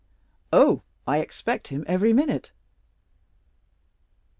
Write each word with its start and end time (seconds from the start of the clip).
"Oh, 0.51 0.81
I 1.05 1.19
expect 1.19 1.67
him 1.67 1.85
every 1.87 2.11
minute." 2.11 2.51